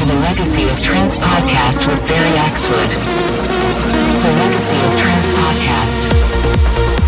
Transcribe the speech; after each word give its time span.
to 0.00 0.06
the 0.06 0.14
Legacy 0.14 0.66
of 0.70 0.80
Trance 0.80 1.18
podcast 1.18 1.86
with 1.86 2.00
Barry 2.08 2.34
Axwood. 2.38 2.88
The 4.22 4.32
Legacy 4.40 4.76
of 4.86 4.98
Trance 4.98 5.30
podcast. 5.36 6.99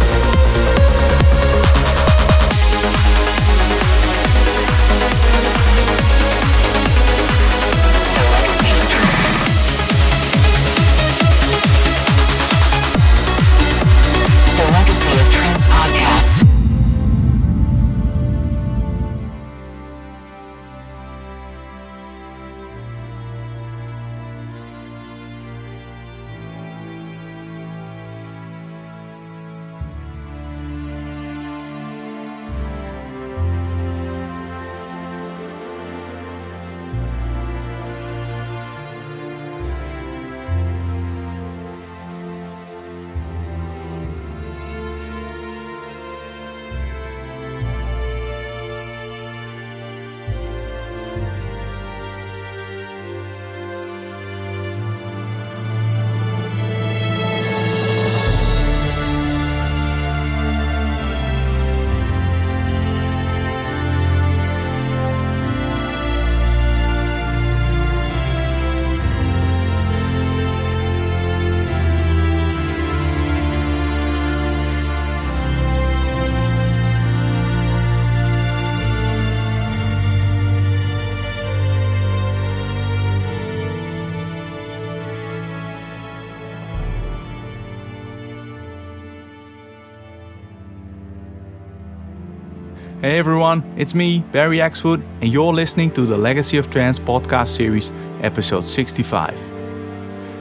Everyone, 93.23 93.63
it's 93.77 93.95
me, 93.95 94.19
Barry 94.33 94.59
Axwood, 94.59 95.01
and 95.21 95.33
you're 95.33 95.53
listening 95.53 95.93
to 95.93 96.05
the 96.05 96.19
Legacy 96.19 96.57
of 96.57 96.69
Trance 96.73 96.99
podcast 96.99 97.55
series, 97.55 97.93
episode 98.21 98.67
65. 98.67 99.41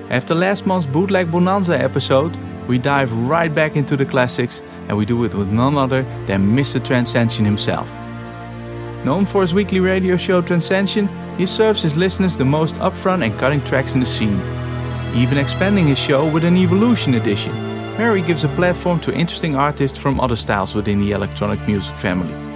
After 0.09 0.33
last 0.33 0.65
month's 0.65 0.87
Bootleg 0.87 1.29
Bonanza 1.29 1.79
episode, 1.79 2.35
we 2.67 2.79
dive 2.79 3.13
right 3.29 3.53
back 3.53 3.75
into 3.75 3.95
the 3.95 4.03
classics, 4.03 4.63
and 4.87 4.97
we 4.97 5.05
do 5.05 5.23
it 5.25 5.35
with 5.35 5.49
none 5.49 5.77
other 5.77 6.01
than 6.25 6.55
Mr. 6.55 6.83
Transcension 6.83 7.45
himself. 7.45 7.87
Known 9.05 9.27
for 9.27 9.43
his 9.43 9.53
weekly 9.53 9.79
radio 9.79 10.17
show 10.17 10.41
Transcension, 10.41 11.07
he 11.37 11.45
serves 11.45 11.83
his 11.83 11.95
listeners 11.95 12.35
the 12.35 12.45
most 12.45 12.73
upfront 12.77 13.23
and 13.23 13.37
cutting 13.37 13.63
tracks 13.63 13.93
in 13.93 13.99
the 13.99 14.07
scene, 14.07 14.41
even 15.13 15.37
expanding 15.37 15.85
his 15.85 15.99
show 15.99 16.27
with 16.27 16.43
an 16.43 16.57
Evolution 16.57 17.13
edition, 17.13 17.53
he 18.15 18.23
gives 18.23 18.43
a 18.43 18.49
platform 18.55 18.99
to 19.01 19.13
interesting 19.13 19.55
artists 19.55 19.99
from 19.99 20.19
other 20.19 20.35
styles 20.35 20.73
within 20.73 20.99
the 20.99 21.11
electronic 21.11 21.59
music 21.67 21.95
family. 21.99 22.50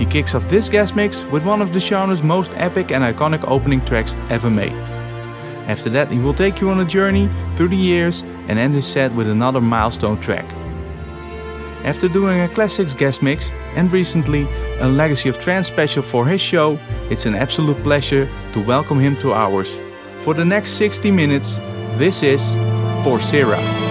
He 0.00 0.06
kicks 0.06 0.34
off 0.34 0.48
this 0.48 0.70
guest 0.70 0.96
mix 0.96 1.22
with 1.24 1.44
one 1.44 1.60
of 1.60 1.74
the 1.74 1.78
genre's 1.78 2.22
most 2.22 2.52
epic 2.54 2.90
and 2.90 3.04
iconic 3.04 3.44
opening 3.46 3.84
tracks 3.84 4.16
ever 4.30 4.48
made. 4.48 4.72
After 5.68 5.90
that, 5.90 6.10
he 6.10 6.18
will 6.18 6.32
take 6.32 6.58
you 6.58 6.70
on 6.70 6.80
a 6.80 6.86
journey 6.86 7.28
through 7.54 7.68
the 7.68 7.76
years 7.76 8.22
and 8.48 8.58
end 8.58 8.74
his 8.74 8.86
set 8.86 9.14
with 9.14 9.28
another 9.28 9.60
milestone 9.60 10.18
track. 10.18 10.50
After 11.84 12.08
doing 12.08 12.40
a 12.40 12.48
classics 12.48 12.94
guest 12.94 13.22
mix 13.22 13.50
and 13.76 13.92
recently 13.92 14.48
a 14.80 14.88
Legacy 14.88 15.28
of 15.28 15.38
Trance 15.38 15.68
special 15.68 16.02
for 16.02 16.26
his 16.26 16.40
show, 16.40 16.78
it's 17.10 17.26
an 17.26 17.34
absolute 17.34 17.80
pleasure 17.82 18.26
to 18.54 18.64
welcome 18.64 18.98
him 18.98 19.16
to 19.18 19.34
ours. 19.34 19.70
For 20.22 20.32
the 20.32 20.46
next 20.46 20.72
60 20.78 21.10
minutes, 21.10 21.56
this 21.98 22.22
is 22.22 22.40
Forcera. 23.04 23.89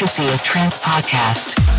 Legacy 0.00 0.32
of 0.32 0.42
Trance 0.42 0.78
podcast. 0.78 1.69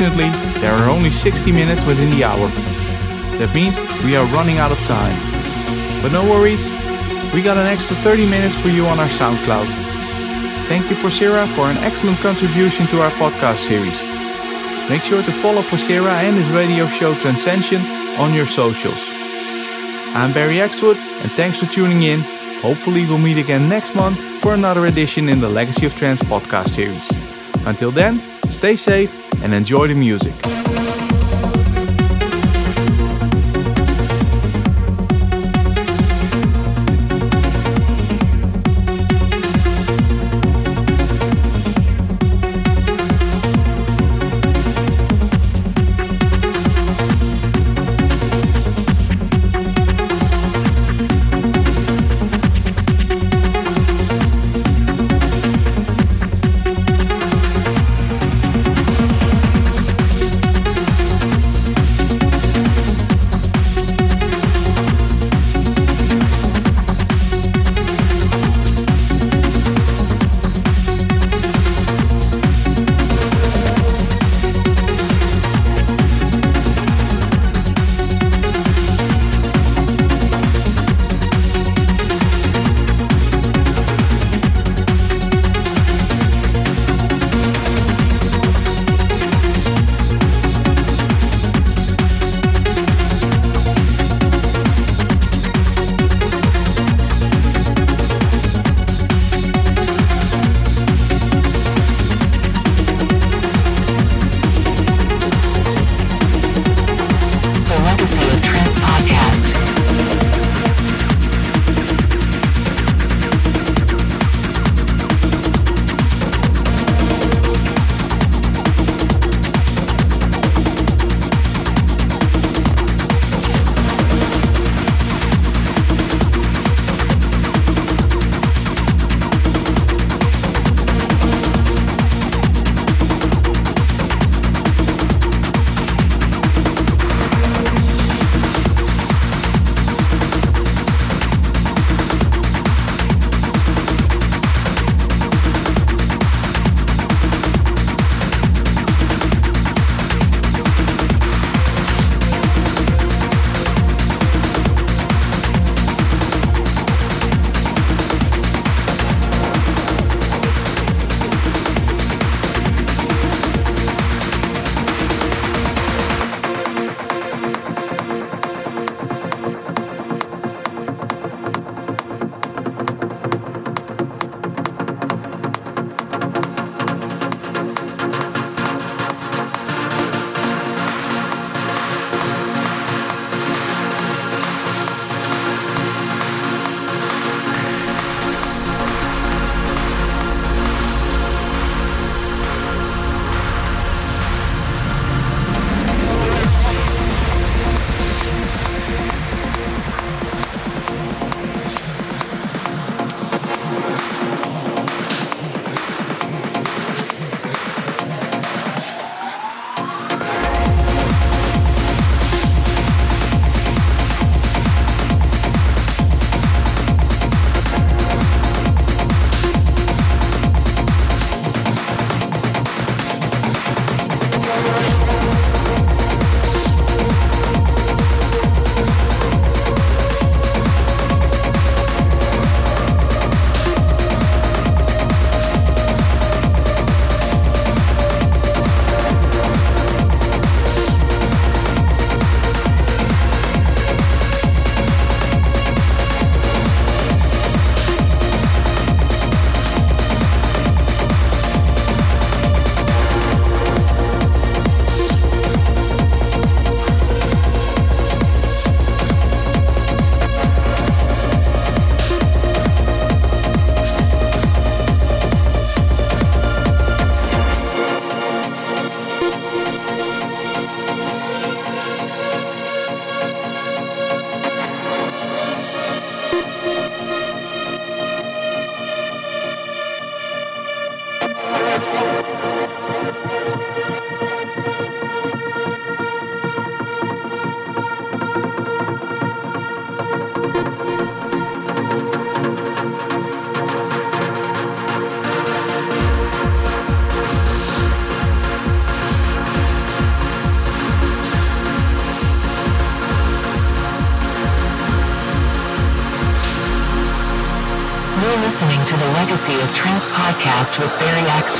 Unfortunately, 0.00 0.32
there 0.62 0.72
are 0.72 0.88
only 0.88 1.10
60 1.10 1.52
minutes 1.52 1.84
within 1.86 2.08
the 2.16 2.24
hour. 2.24 2.48
That 3.36 3.52
means 3.52 3.76
we 4.00 4.16
are 4.16 4.24
running 4.32 4.56
out 4.56 4.72
of 4.72 4.80
time. 4.88 5.12
But 6.00 6.08
no 6.08 6.24
worries, 6.24 6.64
we 7.36 7.44
got 7.44 7.60
an 7.60 7.68
extra 7.68 7.94
30 8.00 8.24
minutes 8.24 8.56
for 8.56 8.68
you 8.68 8.86
on 8.86 8.98
our 8.98 9.12
SoundCloud. 9.20 9.68
thank 10.72 10.88
you 10.88 10.96
for 10.96 11.10
Sarah 11.10 11.46
for 11.48 11.68
an 11.68 11.76
excellent 11.84 12.16
contribution 12.24 12.86
to 12.86 13.02
our 13.04 13.12
podcast 13.20 13.60
series. 13.68 14.00
Make 14.88 15.04
sure 15.04 15.20
to 15.20 15.32
follow 15.44 15.60
for 15.60 15.76
Sarah 15.76 16.16
and 16.24 16.34
his 16.34 16.48
radio 16.56 16.86
show 16.96 17.12
Transcension 17.20 17.84
on 18.16 18.32
your 18.32 18.46
socials. 18.46 19.04
I'm 20.16 20.32
Barry 20.32 20.64
Axwood, 20.64 20.96
and 20.96 21.30
thanks 21.36 21.60
for 21.60 21.68
tuning 21.68 22.04
in. 22.08 22.20
Hopefully, 22.64 23.04
we'll 23.04 23.20
meet 23.20 23.36
again 23.36 23.68
next 23.68 23.94
month 23.94 24.16
for 24.40 24.54
another 24.54 24.86
edition 24.86 25.28
in 25.28 25.42
the 25.42 25.48
Legacy 25.50 25.84
of 25.84 25.94
Trance 25.94 26.22
podcast 26.22 26.70
series. 26.70 27.04
Until 27.66 27.90
then, 27.90 28.16
stay 28.48 28.76
safe 28.76 29.19
and 29.42 29.54
enjoy 29.54 29.88
the 29.88 29.94
music. 29.94 30.49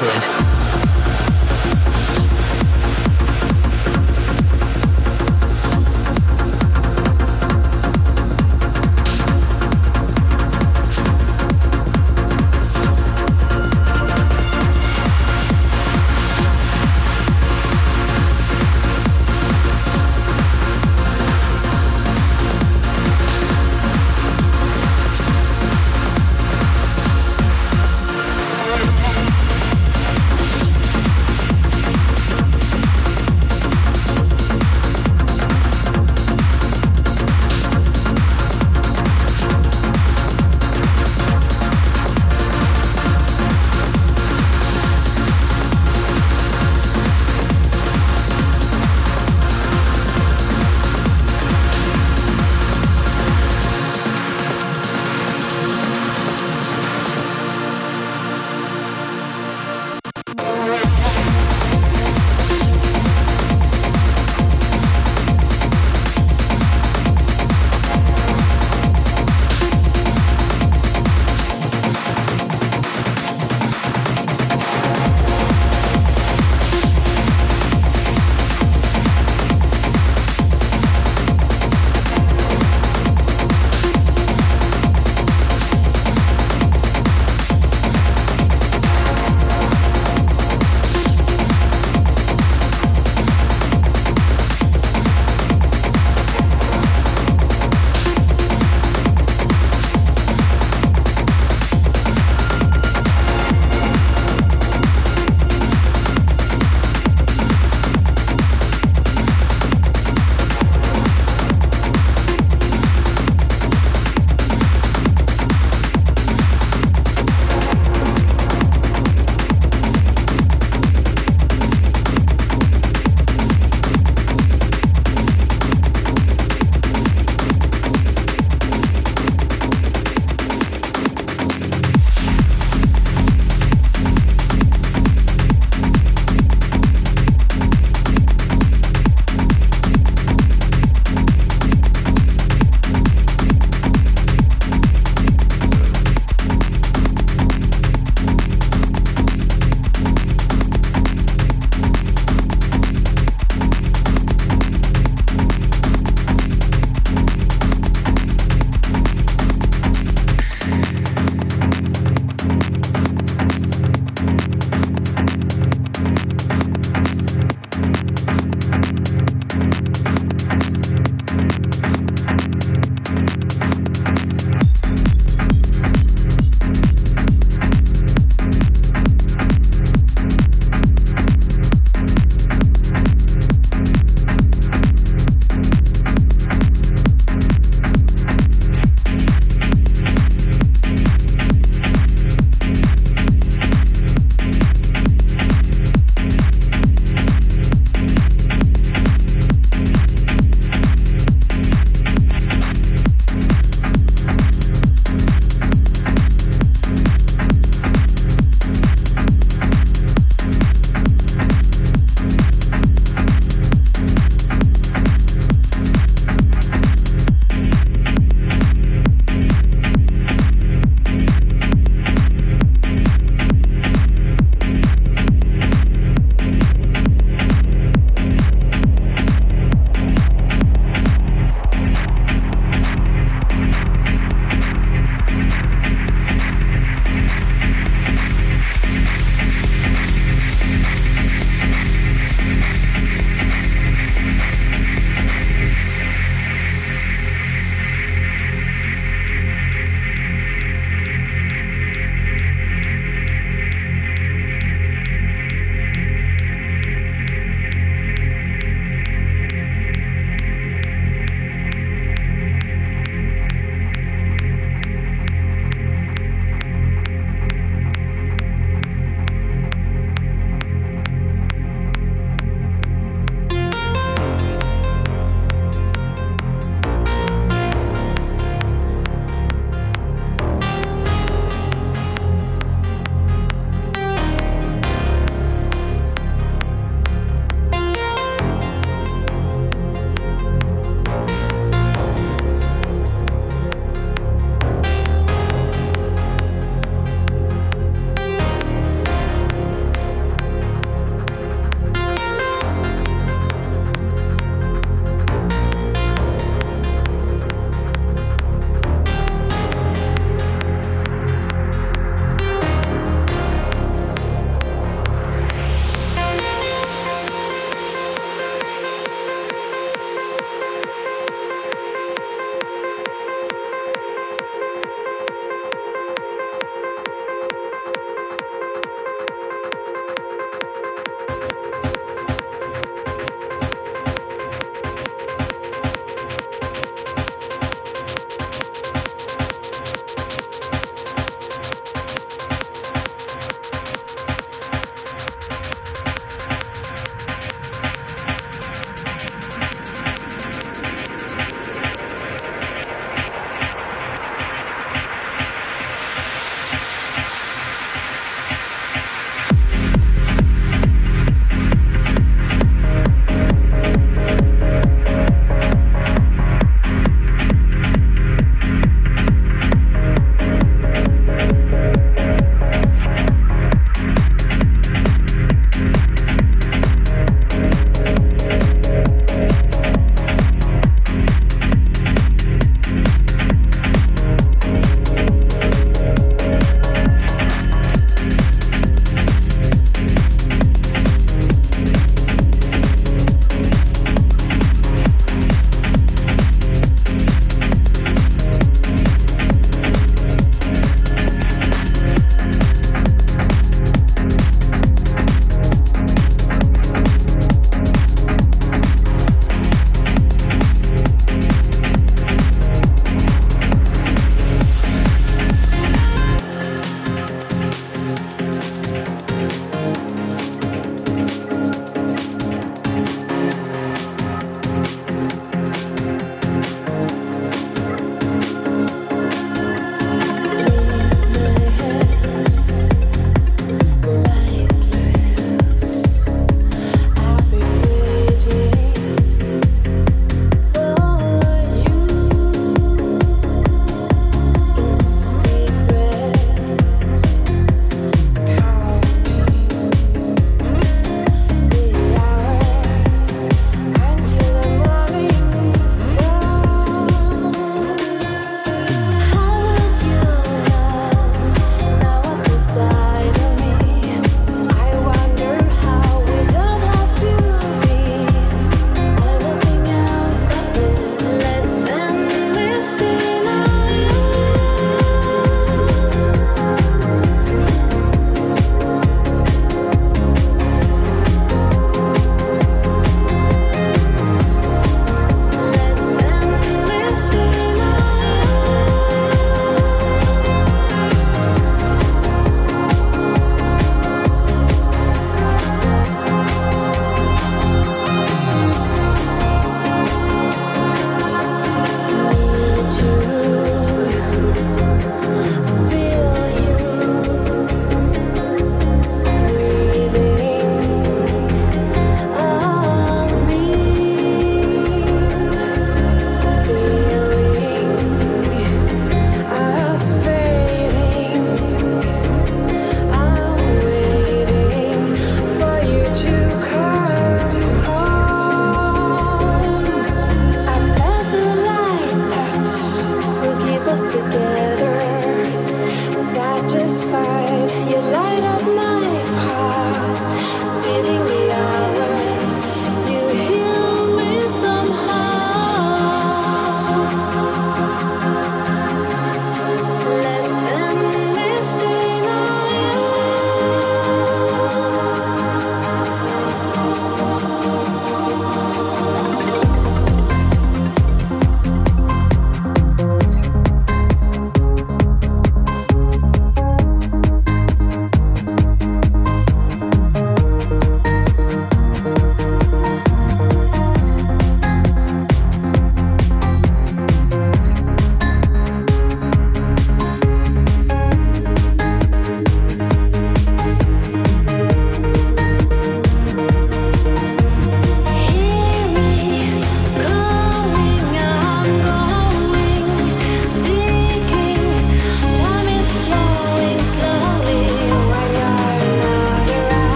Barry 0.00 0.12
Axwood. 0.12 0.29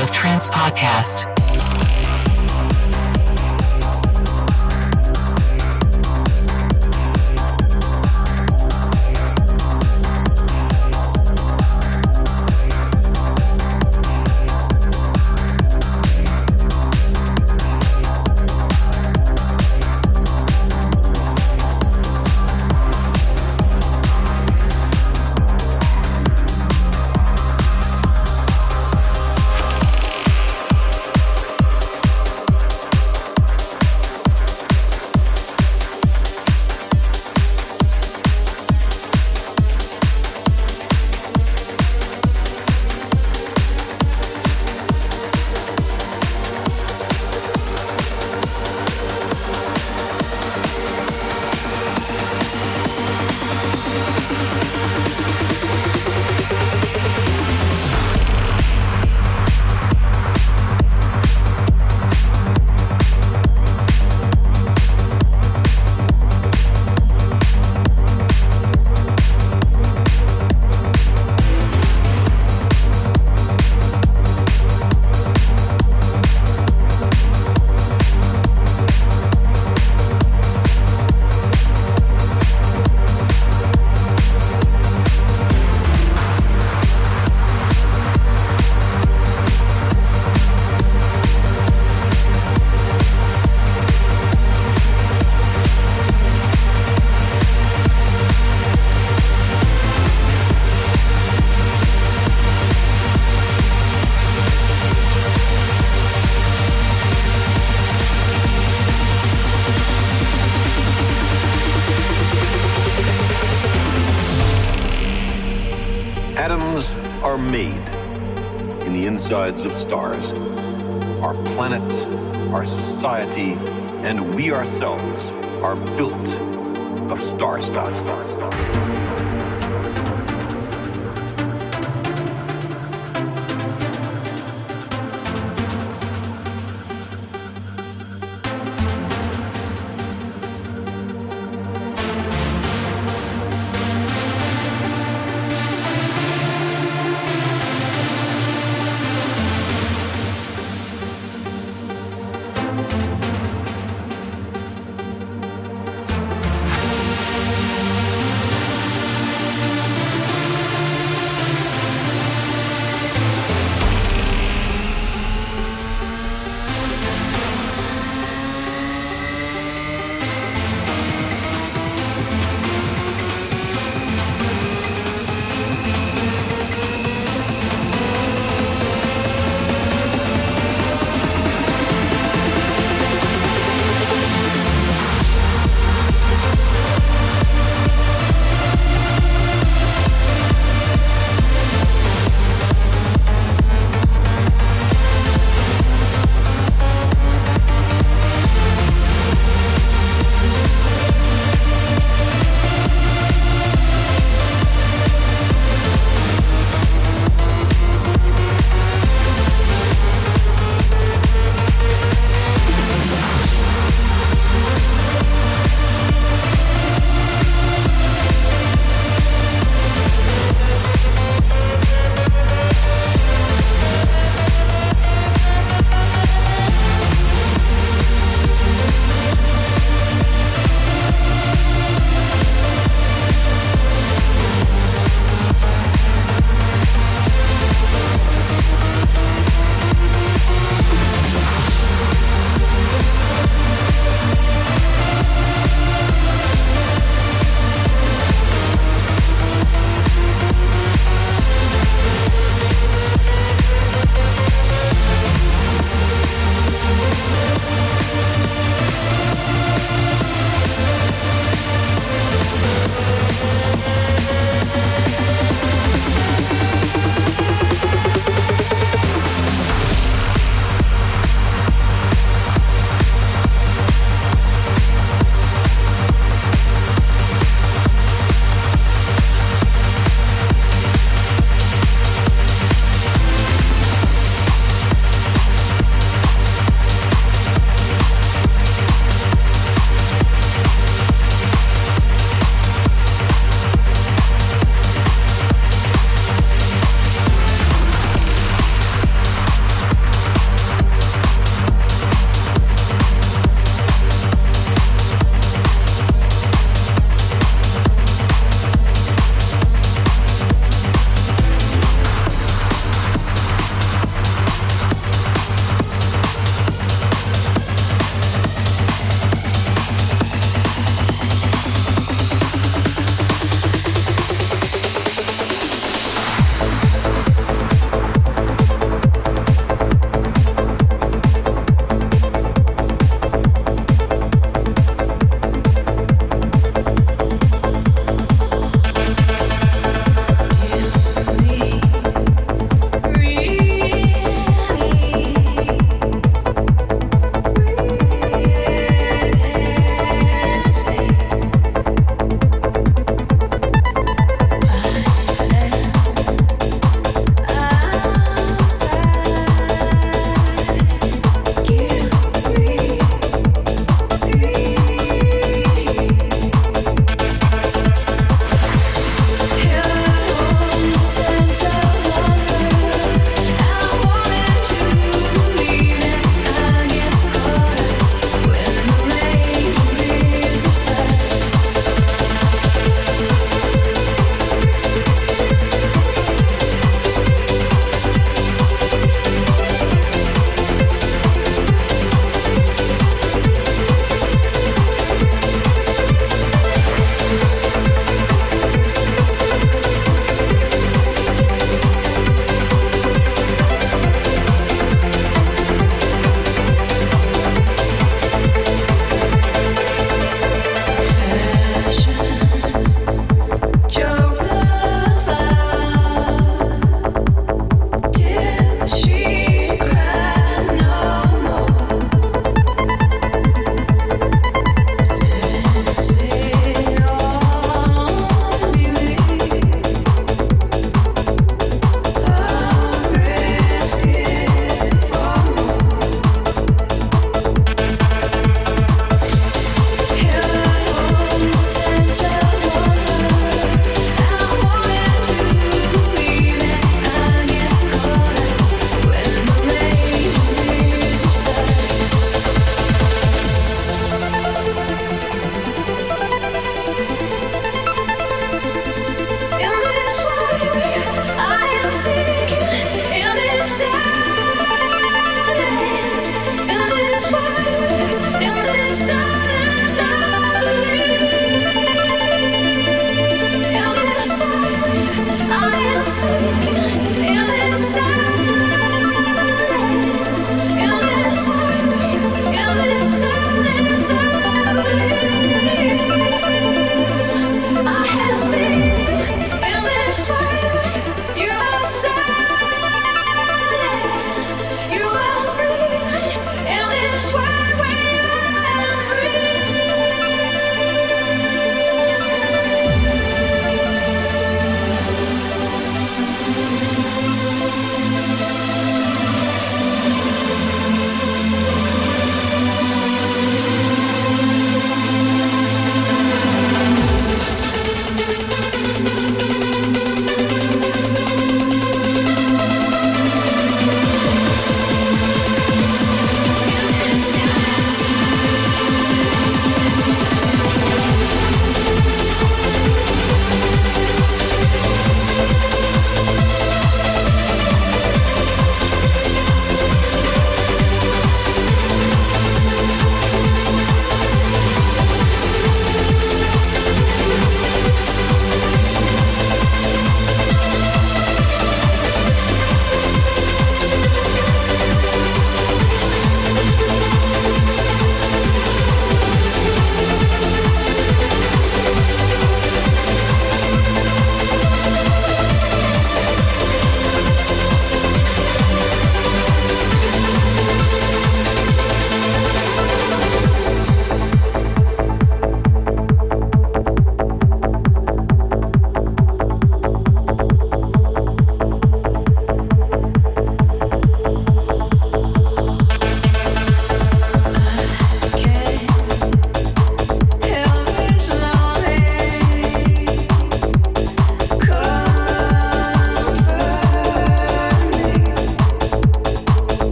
Of 0.00 0.10
Trance 0.10 0.48
podcast. 0.48 1.29